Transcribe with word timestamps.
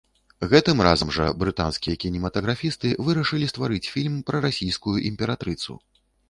Гэтым 0.51 0.79
разам 0.85 1.09
жа 1.17 1.27
брытанскія 1.43 1.95
кінематаграфісты 2.03 2.95
вырашылі 3.11 3.51
стварыць 3.53 3.83
фільм 3.93 4.17
пра 4.31 4.43
расійскую 4.47 4.97
імператрыцу. 5.13 5.79